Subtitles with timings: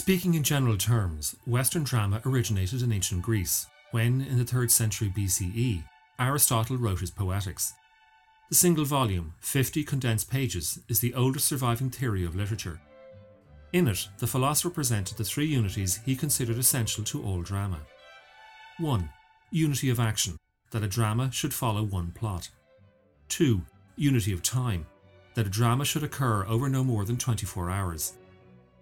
[0.00, 5.12] Speaking in general terms, Western drama originated in ancient Greece, when, in the 3rd century
[5.14, 5.84] BCE,
[6.18, 7.74] Aristotle wrote his Poetics.
[8.48, 12.80] The single volume, 50 condensed pages, is the oldest surviving theory of literature.
[13.74, 17.80] In it, the philosopher presented the three unities he considered essential to all drama.
[18.78, 19.06] 1.
[19.50, 20.38] Unity of action,
[20.70, 22.48] that a drama should follow one plot.
[23.28, 23.60] 2.
[23.96, 24.86] Unity of time,
[25.34, 28.14] that a drama should occur over no more than 24 hours.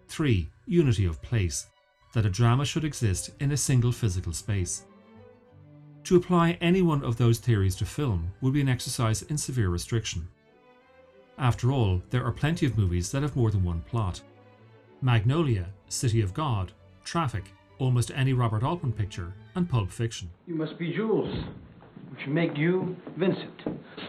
[0.08, 0.48] 3.
[0.66, 1.66] Unity of place,
[2.14, 4.84] that a drama should exist in a single physical space.
[6.04, 9.68] To apply any one of those theories to film would be an exercise in severe
[9.68, 10.28] restriction.
[11.38, 14.20] After all, there are plenty of movies that have more than one plot.
[15.02, 16.72] Magnolia, City of God,
[17.04, 17.44] Traffic,
[17.78, 20.30] almost any Robert Altman picture, and Pulp Fiction.
[20.46, 21.44] You must be Jules.
[22.10, 23.62] which should make you Vincent.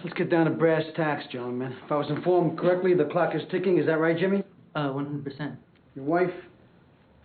[0.04, 1.76] Let's get down to brass tacks, gentlemen.
[1.86, 3.78] If I was informed correctly, the clock is ticking.
[3.78, 4.44] Is that right, Jimmy?
[4.74, 5.58] Uh, 100%.
[6.00, 6.34] Your wife,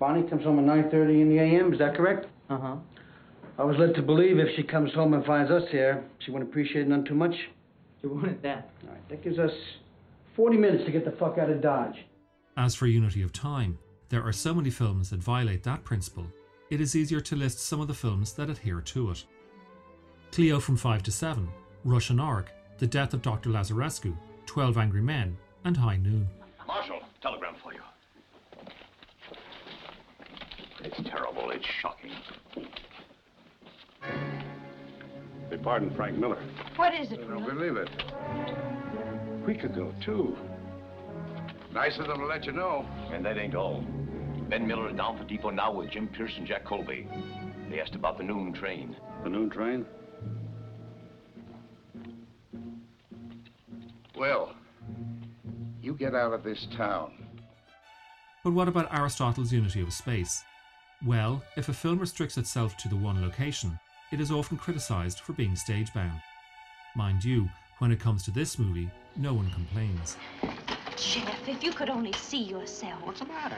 [0.00, 1.72] Bonnie, comes home at 9.30 in the a.m.
[1.72, 2.26] Is that correct?
[2.50, 2.74] Uh-huh.
[3.56, 6.50] I was led to believe if she comes home and finds us here, she wouldn't
[6.50, 7.36] appreciate none too much.
[8.02, 8.70] You wanted that.
[8.82, 9.52] All right, that gives us
[10.34, 12.04] 40 minutes to get the fuck out of Dodge.
[12.56, 16.26] As for unity of time, there are so many films that violate that principle,
[16.68, 19.24] it is easier to list some of the films that adhere to it.
[20.32, 21.48] Cleo from 5 to 7,
[21.84, 23.50] Russian Ark, The Death of Dr.
[23.50, 24.16] Lazarescu,
[24.46, 26.28] 12 Angry Men, and High Noon.
[26.66, 27.78] Marshal, telegram for you.
[30.84, 31.50] It's terrible.
[31.50, 32.12] It's shocking.
[35.50, 36.42] They pardoned Frank Miller.
[36.76, 37.54] What is it, I don't Will?
[37.54, 37.88] believe it.
[39.46, 40.36] Week ago, too.
[41.72, 42.86] Nice of them to let you know.
[43.12, 43.84] And that ain't all.
[44.48, 47.08] Ben Miller is down for depot now with Jim Pierce and Jack Colby.
[47.70, 48.94] They asked about the noon train.
[49.22, 49.86] The noon train?
[54.16, 54.54] Well,
[55.82, 57.12] you get out of this town.
[58.44, 60.44] But what about Aristotle's unity of space?
[61.06, 63.78] Well, if a film restricts itself to the one location,
[64.10, 66.18] it is often criticised for being stage-bound.
[66.96, 67.46] Mind you,
[67.78, 70.16] when it comes to this movie, no one complains.
[70.96, 73.04] Jeff, if you could only see yourself.
[73.04, 73.56] What's the matter?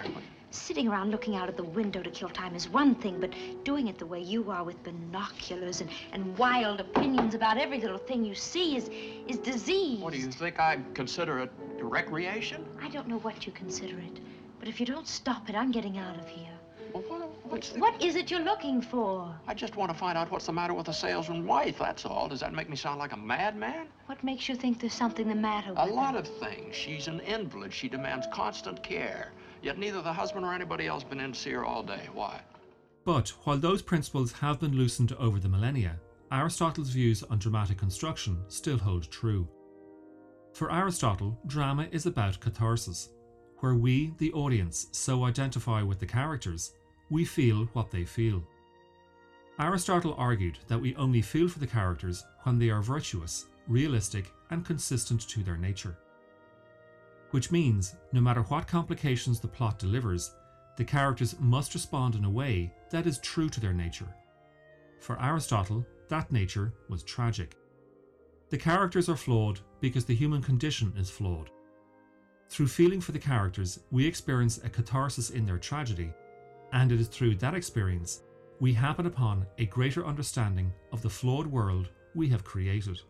[0.50, 3.86] Sitting around looking out of the window to kill time is one thing, but doing
[3.86, 8.24] it the way you are with binoculars and, and wild opinions about every little thing
[8.24, 8.90] you see is,
[9.28, 10.00] is disease.
[10.00, 12.66] What do you think I'd consider it recreation?
[12.82, 14.18] I don't know what you consider it,
[14.58, 16.48] but if you don't stop it, I'm getting out of here.
[16.92, 17.80] Well, what, what's the...
[17.80, 19.34] What is it you're looking for?
[19.46, 22.28] I just want to find out what's the matter with the salesman wife, that's all.
[22.28, 23.88] Does that make me sound like a madman?
[24.06, 25.90] What makes you think there's something the matter with A her?
[25.92, 26.74] lot of things.
[26.74, 27.72] She's an invalid.
[27.72, 29.32] She demands constant care.
[29.62, 32.08] Yet neither the husband or anybody else has been in to see her all day.
[32.12, 32.40] Why?
[33.04, 35.96] But while those principles have been loosened over the millennia,
[36.32, 39.48] Aristotle's views on dramatic construction still hold true.
[40.54, 43.10] For Aristotle, drama is about catharsis,
[43.58, 46.72] where we, the audience, so identify with the characters,
[47.10, 48.42] we feel what they feel.
[49.58, 54.64] Aristotle argued that we only feel for the characters when they are virtuous, realistic, and
[54.64, 55.96] consistent to their nature.
[57.30, 60.34] Which means, no matter what complications the plot delivers,
[60.76, 64.08] the characters must respond in a way that is true to their nature.
[65.00, 67.56] For Aristotle, that nature was tragic.
[68.50, 71.50] The characters are flawed because the human condition is flawed.
[72.48, 76.12] Through feeling for the characters, we experience a catharsis in their tragedy,
[76.72, 78.22] and it is through that experience
[78.58, 83.00] we happen upon a greater understanding of the flawed world we have created.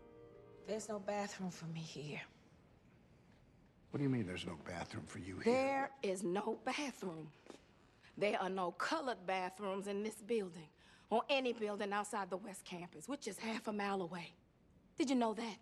[0.66, 2.20] There's no bathroom for me here.
[3.90, 5.54] What do you mean there's no bathroom for you here?
[5.54, 7.28] There is no bathroom.
[8.18, 10.68] There are no colored bathrooms in this building
[11.10, 14.32] or any building outside the West Campus, which is half a mile away.
[14.98, 15.58] Did you know that?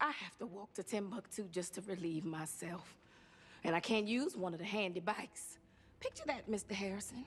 [0.00, 2.96] I have to walk to Timbuktu just to relieve myself.
[3.62, 5.58] And I can't use one of the handy bikes.
[6.00, 6.72] Picture that, Mr.
[6.72, 7.24] Harrison.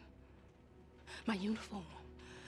[1.27, 1.83] My uniform,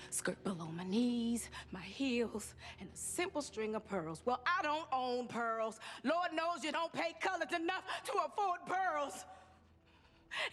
[0.10, 4.22] skirt below my knees, my heels, and a simple string of pearls.
[4.26, 5.80] Well, I don't own pearls.
[6.04, 9.26] Lord knows you don't pay colors enough to afford pearls.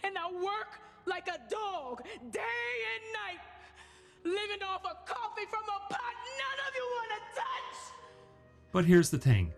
[0.03, 2.39] And I work like a dog day
[2.93, 3.41] and night,
[4.23, 7.93] living off of coffee from a pot none of you want to touch.
[8.71, 9.53] But here's the thing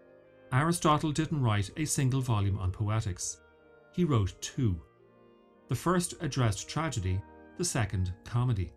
[0.54, 3.38] Aristotle didn't write a single volume on poetics,
[3.92, 4.80] he wrote two.
[5.68, 7.20] The first addressed tragedy,
[7.58, 8.72] the second, comedy.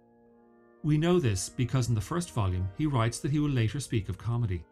[0.82, 4.08] We know this because in the first volume he writes that he will later speak
[4.08, 4.64] of comedy.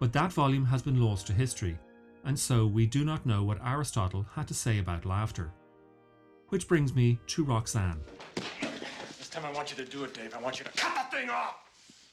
[0.00, 1.78] But that volume has been lost to history,
[2.24, 5.52] and so we do not know what Aristotle had to say about laughter.
[6.48, 8.00] Which brings me to Roxanne.
[9.18, 10.34] This time I want you to do it, Dave.
[10.34, 11.56] I want you to cut that thing off.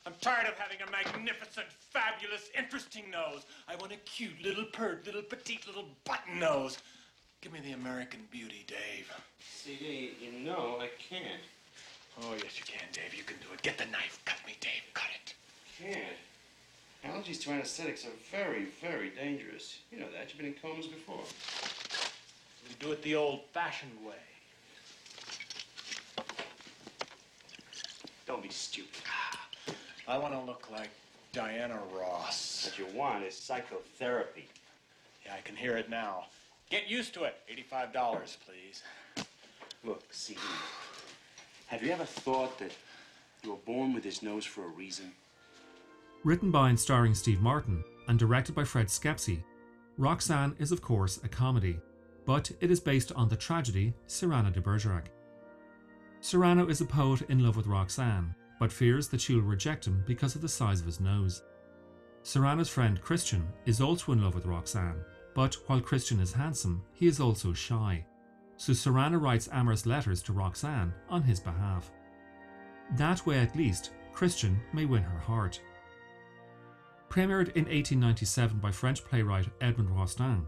[0.06, 3.46] I'm tired of having a magnificent, fabulous, interesting nose.
[3.68, 6.78] I want a cute, little pert, little petite, little button nose.
[7.44, 9.12] Give me the American Beauty, Dave.
[9.42, 11.42] CD, you know I can't.
[12.22, 13.14] Oh, yes, you can, Dave.
[13.14, 13.62] You can do it.
[13.62, 14.22] Get the knife.
[14.24, 14.82] Cut me, Dave.
[14.94, 15.34] Cut it.
[15.78, 16.16] Can't.
[17.04, 19.80] Allergies to anesthetics are very, very dangerous.
[19.92, 20.30] You know that.
[20.30, 21.20] You've been in comas before.
[22.70, 24.14] We do it the old-fashioned way.
[28.26, 29.02] Don't be stupid.
[29.06, 29.74] Ah,
[30.08, 30.92] I want to look like
[31.34, 32.70] Diana Ross.
[32.70, 34.48] What you want is psychotherapy.
[35.26, 36.28] Yeah, I can hear it now.
[36.70, 37.36] Get used to it.
[37.72, 38.84] $85, please.
[39.84, 40.40] Look, CD,
[41.68, 42.72] have you ever thought that
[43.44, 45.12] you were born with this nose for a reason?
[46.24, 49.44] Written by and starring Steve Martin and directed by Fred Schepisi,
[49.98, 51.80] Roxanne is of course a comedy,
[52.26, 55.12] but it is based on the tragedy Cyrano de Bergerac.
[56.22, 60.04] Cyrano is a poet in love with Roxanne, but fears that she will reject him
[60.08, 61.44] because of the size of his nose.
[62.24, 65.04] Cyrano's friend Christian is also in love with Roxanne,
[65.36, 68.06] but while Christian is handsome, he is also shy.
[68.58, 71.92] So Cyrano writes amorous letters to Roxanne on his behalf.
[72.98, 75.60] That way, at least, Christian may win her heart.
[77.10, 80.46] Premiered in 1897 by French playwright Edmond Rostand,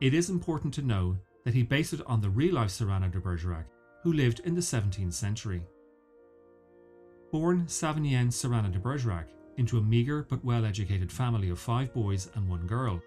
[0.00, 3.18] it is important to know that he based it on the real life Cyrano de
[3.18, 3.66] Bergerac,
[4.02, 5.62] who lived in the 17th century.
[7.32, 12.30] Born Savinien Cyrano de Bergerac into a meagre but well educated family of five boys
[12.34, 13.02] and one girl,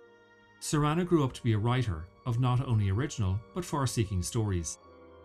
[0.63, 4.77] Cyrano grew up to be a writer of not only original but far seeking stories,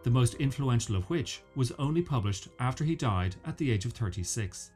[0.02, 3.92] the most influential of which was only published after he died at the age of
[3.92, 4.70] 36.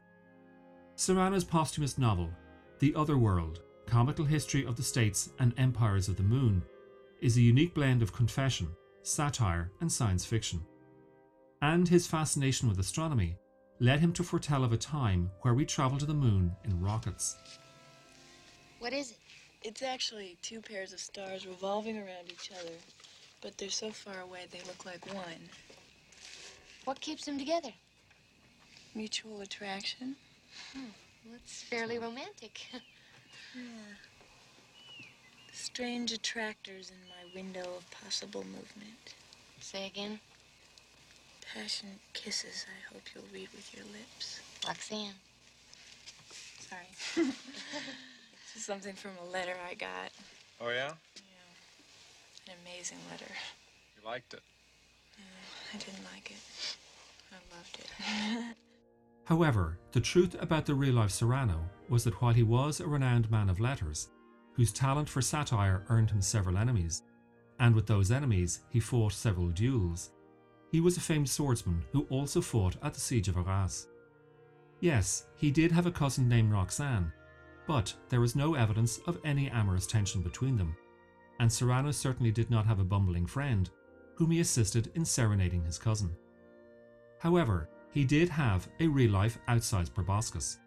[0.95, 2.29] Cyrano's posthumous novel,
[2.77, 6.61] The Other World Comical History of the States and Empires of the Moon,
[7.21, 8.67] is a unique blend of confession,
[9.01, 10.61] satire, and science fiction.
[11.63, 13.35] And his fascination with astronomy
[13.79, 17.35] led him to foretell of a time where we travel to the moon in rockets.
[18.77, 19.20] What is it?
[19.63, 22.73] It's actually two pairs of stars revolving around each other,
[23.41, 25.49] but they're so far away they look like one.
[26.85, 27.69] What keeps them together?
[28.95, 30.15] Mutual attraction.
[30.73, 30.85] Hmm.
[31.25, 32.59] Well, it's fairly romantic.
[32.73, 33.61] yeah.
[35.53, 39.13] Strange attractors in my window of possible movement.
[39.59, 40.19] Say again?
[41.53, 44.41] Passionate kisses I hope you'll read with your lips.
[44.65, 45.13] Roxanne.
[46.59, 47.27] Sorry.
[48.53, 50.11] this is something from a letter I got.
[50.59, 50.91] Oh, yeah?
[51.15, 52.53] Yeah.
[52.53, 53.31] An amazing letter.
[53.97, 54.41] You liked it?
[55.17, 56.75] Yeah, I didn't like it.
[57.31, 58.55] I loved it.
[59.25, 63.31] However, the truth about the real life Cyrano was that while he was a renowned
[63.31, 64.09] man of letters,
[64.53, 67.03] whose talent for satire earned him several enemies,
[67.59, 70.11] and with those enemies he fought several duels,
[70.71, 73.87] he was a famed swordsman who also fought at the Siege of Arras.
[74.81, 77.13] Yes, he did have a cousin named Roxanne,
[77.67, 80.75] but there was no evidence of any amorous tension between them,
[81.39, 83.69] and Cyrano certainly did not have a bumbling friend
[84.15, 86.15] whom he assisted in serenading his cousin.
[87.19, 90.57] However, he did have a real life outsized proboscis.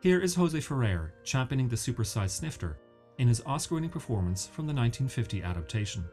[0.00, 2.78] Here is Jose Ferrer championing the supersized snifter
[3.18, 6.04] in his Oscar winning performance from the 1950 adaptation.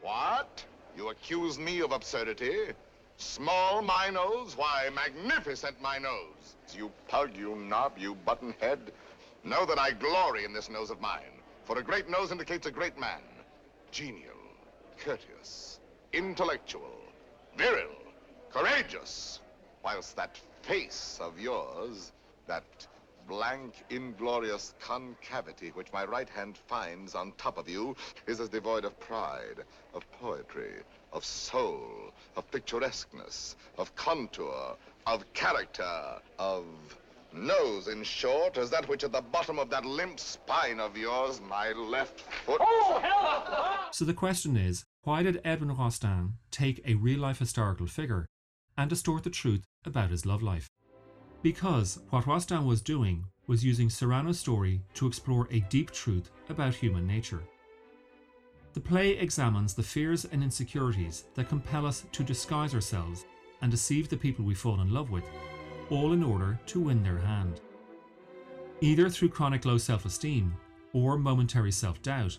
[0.00, 0.64] What?
[0.96, 2.72] You accuse me of absurdity?
[3.16, 4.56] Small my nose?
[4.56, 6.56] Why, magnificent my nose.
[6.74, 8.92] You pug, you knob, you buttonhead.
[9.44, 12.70] Know that I glory in this nose of mine, for a great nose indicates a
[12.70, 13.20] great man.
[13.90, 14.36] Genial,
[14.98, 15.80] courteous,
[16.12, 16.98] intellectual,
[17.56, 17.90] virile,
[18.52, 19.40] courageous.
[19.82, 22.12] Whilst that face of yours,
[22.46, 22.86] that
[23.26, 27.96] blank, inglorious concavity which my right hand finds on top of you
[28.26, 30.74] is as devoid of pride, of poetry,
[31.12, 36.64] of soul, of picturesqueness, of contour, of character, of
[37.34, 41.40] nose, in short, as that which at the bottom of that limp spine of yours,
[41.40, 42.60] my left foot.
[42.60, 43.88] Oh, hell!
[43.92, 48.26] So the question is why did Edwin Rostand take a real life historical figure
[48.76, 50.68] and distort the truth about his love life?
[51.42, 56.74] Because what Rostand was doing was using Cyrano's story to explore a deep truth about
[56.74, 57.42] human nature.
[58.74, 63.26] The play examines the fears and insecurities that compel us to disguise ourselves
[63.60, 65.24] and deceive the people we fall in love with,
[65.92, 67.60] all in order to win their hand.
[68.80, 70.56] Either through chronic low self esteem
[70.94, 72.38] or momentary self doubt,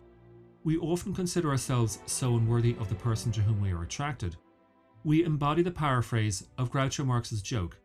[0.63, 4.36] we often consider ourselves so unworthy of the person to whom we are attracted.
[5.03, 7.77] We embody the paraphrase of Groucho Marx's joke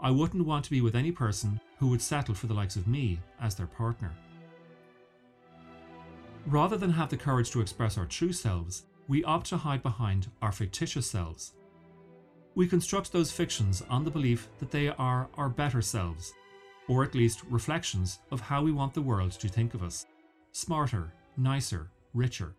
[0.00, 2.86] I wouldn't want to be with any person who would settle for the likes of
[2.86, 4.12] me as their partner.
[6.46, 10.30] Rather than have the courage to express our true selves, we opt to hide behind
[10.40, 11.55] our fictitious selves.
[12.56, 16.32] We construct those fictions on the belief that they are our better selves,
[16.88, 20.06] or at least reflections of how we want the world to think of us
[20.52, 22.54] smarter, nicer, richer.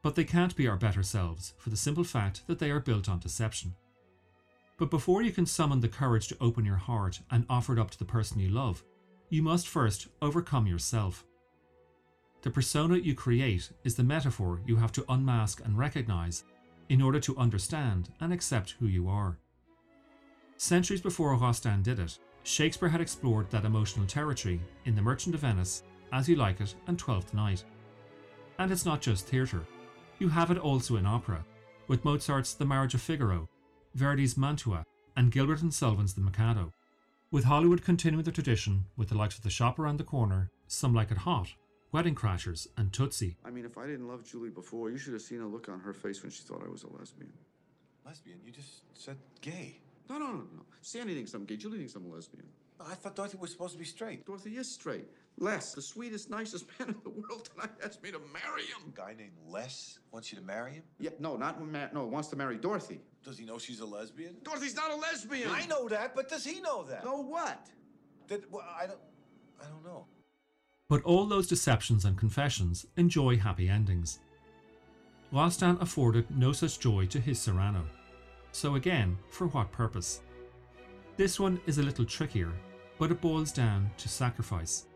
[0.00, 3.08] But they can't be our better selves for the simple fact that they are built
[3.08, 3.74] on deception.
[4.78, 7.90] But before you can summon the courage to open your heart and offer it up
[7.90, 8.84] to the person you love,
[9.28, 11.24] you must first overcome yourself.
[12.42, 16.44] The persona you create is the metaphor you have to unmask and recognize
[16.88, 19.38] in order to understand and accept who you are.
[20.56, 25.40] Centuries before Rostand did it, Shakespeare had explored that emotional territory in The Merchant of
[25.40, 27.64] Venice, As You Like It, and Twelfth Night.
[28.58, 29.66] And it's not just theatre.
[30.18, 31.44] You have it also in opera,
[31.88, 33.48] with Mozart's The Marriage of Figaro,
[33.94, 34.84] Verdi's Mantua,
[35.16, 36.72] and Gilbert and Sullivan's The Mikado.
[37.30, 40.94] With Hollywood continuing the tradition with the likes of The Shop Around the Corner, Some
[40.94, 41.48] Like It Hot,
[41.94, 43.36] Wedding Crashers, and Tootsie.
[43.44, 45.78] I mean, if I didn't love Julie before, you should have seen a look on
[45.78, 47.32] her face when she thought I was a lesbian.
[48.04, 48.40] Lesbian?
[48.44, 49.78] You just said gay.
[50.10, 50.62] No, no, no, no.
[50.82, 51.56] Sandy thinks I'm gay.
[51.56, 52.46] Julie thinks I'm a lesbian.
[52.80, 54.26] I thought Dorothy was supposed to be straight.
[54.26, 55.06] Dorothy is straight.
[55.38, 58.92] Les, the sweetest, nicest man in the world tonight, asked me to marry him.
[58.92, 60.82] A guy named Les wants you to marry him?
[60.98, 63.02] Yeah, no, not ma- no, wants to marry Dorothy.
[63.24, 64.34] Does he know she's a lesbian?
[64.42, 65.48] Dorothy's not a lesbian.
[65.48, 67.04] I know that, but does he know that?
[67.04, 67.68] Know what?
[68.26, 68.98] That well, I don't.
[69.62, 70.06] I don't know.
[70.88, 74.20] But all those deceptions and confessions enjoy happy endings.
[75.32, 77.84] Rostand afforded no such joy to his Cyrano.
[78.52, 80.20] So again, for what purpose?
[81.16, 82.52] This one is a little trickier,
[82.98, 84.86] but it boils down to sacrifice.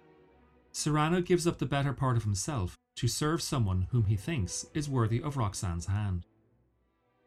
[0.73, 4.89] Cyrano gives up the better part of himself to serve someone whom he thinks is
[4.89, 6.27] worthy of Roxane's hand.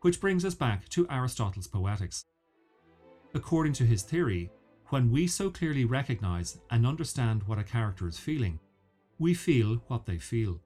[0.01, 2.25] Which brings us back to Aristotle's Poetics.
[3.33, 4.51] According to his theory,
[4.91, 8.59] when we so clearly recognize and understand what a character is feeling,
[9.19, 10.59] we feel what they feel.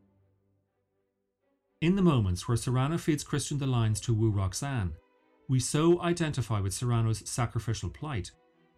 [1.80, 4.94] In the moments where Cyrano feeds Christian the lines to woo Roxane,
[5.48, 8.32] we so identify with Cyrano's sacrificial plight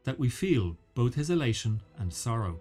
[0.03, 2.59] that we feel both his elation and sorrow.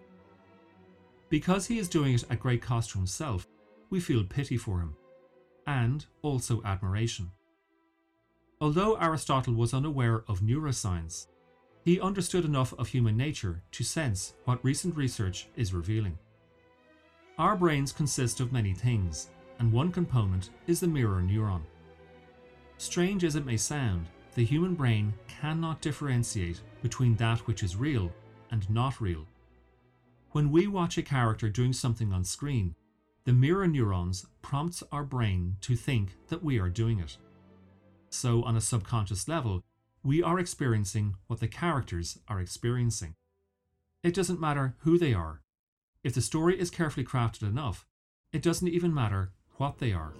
[1.28, 3.48] Because he is doing it at great cost to himself,
[3.90, 4.94] we feel pity for him,
[5.66, 7.32] and also admiration.
[8.60, 11.26] Although Aristotle was unaware of neuroscience,
[11.86, 16.18] he understood enough of human nature to sense what recent research is revealing.
[17.38, 21.62] Our brains consist of many things, and one component is the mirror neuron.
[22.76, 28.10] Strange as it may sound, the human brain cannot differentiate between that which is real
[28.50, 29.24] and not real.
[30.32, 32.74] When we watch a character doing something on screen,
[33.22, 37.16] the mirror neurons prompts our brain to think that we are doing it.
[38.10, 39.62] So on a subconscious level,
[40.06, 43.16] we are experiencing what the characters are experiencing.
[44.04, 45.42] It doesn't matter who they are.
[46.04, 47.84] If the story is carefully crafted enough,
[48.32, 50.12] it doesn't even matter what they are.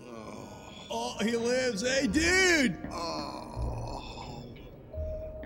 [0.90, 1.82] Oh, he lives.
[1.82, 2.76] Hey, dude!
[2.92, 4.42] Oh,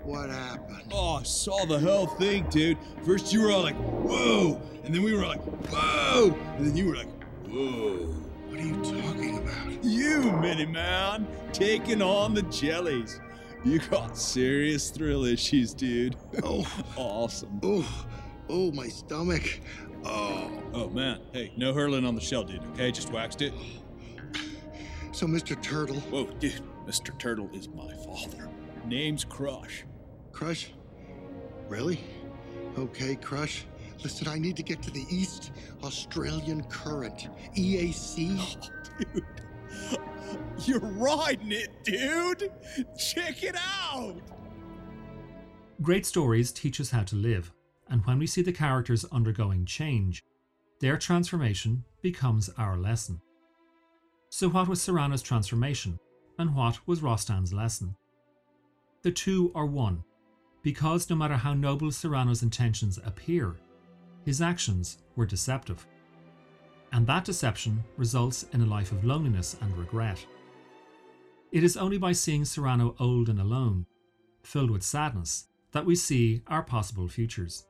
[0.03, 0.91] what happened?
[0.91, 2.79] Oh, I saw the whole thing, dude.
[3.05, 4.59] First you were all like, whoa!
[4.83, 6.35] And then we were like, whoa!
[6.57, 8.07] And then you were like, whoa.
[8.47, 9.83] What are you talking about?
[9.83, 13.19] You, Minnie Man, taking on the jellies.
[13.63, 16.15] You got serious thrill issues, dude.
[16.43, 16.65] Oh.
[16.97, 17.59] awesome.
[17.61, 18.05] Oh,
[18.49, 19.59] oh, my stomach.
[20.03, 20.51] Oh.
[20.73, 21.19] Oh, man.
[21.31, 22.91] Hey, no hurling on the shell, dude, okay?
[22.91, 23.53] Just waxed it.
[25.11, 25.61] So, Mr.
[25.61, 25.99] Turtle.
[26.09, 26.61] Whoa, dude.
[26.87, 27.17] Mr.
[27.19, 28.49] Turtle is my father.
[28.85, 29.85] Name's Crush.
[30.31, 30.71] Crush?
[31.69, 32.03] Really?
[32.79, 33.65] Okay, Crush.
[34.03, 35.51] Listen, I need to get to the East
[35.83, 37.29] Australian Current.
[37.55, 38.39] EAC.
[39.03, 39.25] Oh, dude.
[40.65, 42.51] You're riding it, dude!
[42.97, 44.21] Check it out!
[45.81, 47.51] Great stories teach us how to live,
[47.89, 50.23] and when we see the characters undergoing change,
[50.79, 53.21] their transformation becomes our lesson.
[54.29, 55.99] So, what was Cyrano's transformation,
[56.37, 57.95] and what was Rostand's lesson?
[59.01, 60.03] The two are one,
[60.61, 63.55] because no matter how noble Cyrano's intentions appear,
[64.25, 65.87] his actions were deceptive.
[66.91, 70.23] And that deception results in a life of loneliness and regret.
[71.51, 73.85] It is only by seeing Cyrano old and alone,
[74.41, 77.65] filled with sadness, that we see our possible futures.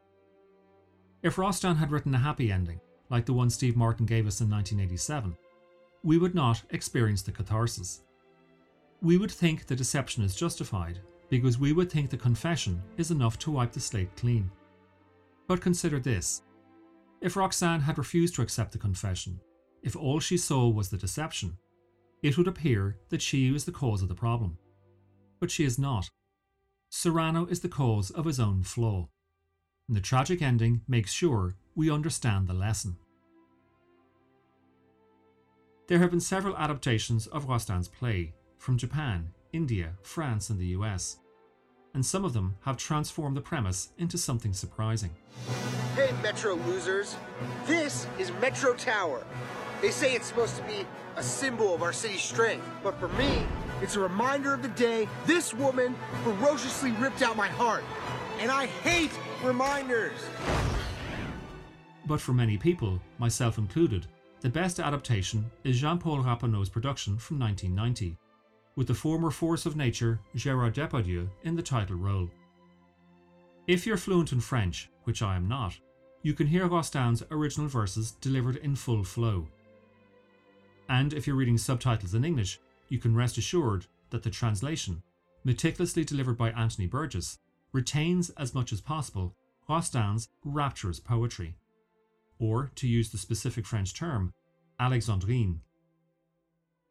[1.23, 4.49] If Rostand had written a happy ending, like the one Steve Martin gave us in
[4.49, 5.35] 1987,
[6.03, 8.01] we would not experience the catharsis.
[9.01, 13.39] We would think the deception is justified because we would think the confession is enough
[13.39, 14.51] to wipe the slate clean.
[15.47, 16.43] But consider this
[17.19, 19.39] if Roxane had refused to accept the confession,
[19.83, 21.57] if all she saw was the deception,
[22.21, 24.57] it would appear that she was the cause of the problem.
[25.39, 26.09] But she is not.
[26.89, 29.09] Cyrano is the cause of his own flaw.
[29.87, 32.97] And the tragic ending makes sure we understand the lesson.
[35.87, 41.17] There have been several adaptations of Rostand's play from Japan, India, France, and the US,
[41.93, 45.11] and some of them have transformed the premise into something surprising.
[45.95, 47.17] Hey, Metro losers.
[47.65, 49.25] This is Metro Tower.
[49.81, 50.85] They say it's supposed to be
[51.15, 53.43] a symbol of our city's strength, but for me,
[53.81, 57.83] it's a reminder of the day this woman ferociously ripped out my heart.
[58.39, 59.11] And I hate
[59.43, 60.19] reminders.
[62.05, 64.05] But for many people, myself included,
[64.41, 68.17] the best adaptation is Jean Paul Rappeneau's production from 1990,
[68.75, 72.29] with the former force of nature Gerard Depardieu in the title role.
[73.67, 75.77] If you're fluent in French, which I am not,
[76.21, 79.47] you can hear Rostand's original verses delivered in full flow.
[80.91, 85.01] And if you're reading subtitles in English, you can rest assured that the translation,
[85.45, 87.39] meticulously delivered by Anthony Burgess,
[87.71, 89.33] retains as much as possible
[89.69, 91.55] Rostand's rapturous poetry.
[92.39, 94.33] Or, to use the specific French term,
[94.81, 95.61] Alexandrine.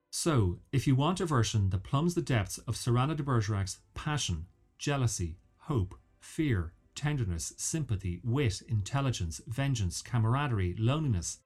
[0.08, 4.46] So, if you want a version that plumbs the depths of Cyrano de Bergerac's passion,
[4.78, 11.40] jealousy, hope, fear, tenderness, sympathy, wit, intelligence, vengeance, camaraderie, loneliness,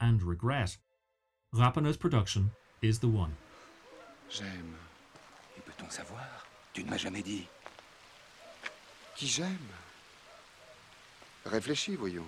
[0.00, 0.76] and regret,
[1.54, 2.50] Rappeneau's production
[2.82, 3.30] is the one.
[4.28, 4.74] J'aime.
[5.56, 6.44] Et peut-on savoir?
[6.72, 7.46] Tu ne m'as jamais dit.
[9.14, 9.56] Qui j'aime?
[11.46, 12.26] Réfléchis, voyons.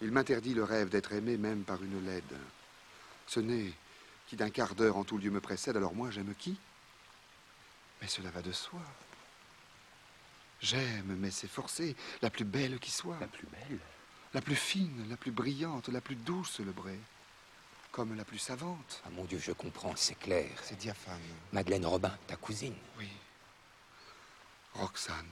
[0.00, 2.38] Il m'interdit le rêve d'être aimé même par une laide.
[3.26, 3.72] Ce n'est
[4.28, 6.56] qui d'un quart d'heure en tout lieu me précède, alors moi j'aime qui?
[8.00, 8.80] Mais cela va de soi.
[10.60, 13.18] J'aime, mais c'est forcé, la plus belle qui soit.
[13.18, 13.80] La plus belle
[14.34, 17.00] La plus fine, la plus brillante, la plus douce, le bray.
[17.90, 19.02] Comme la plus savante.
[19.04, 20.50] Ah mon Dieu, je comprends, c'est clair.
[20.62, 21.18] C'est diaphane.
[21.52, 22.76] Madeleine Robin, ta cousine.
[22.98, 23.08] Oui.
[24.74, 25.26] Roxane.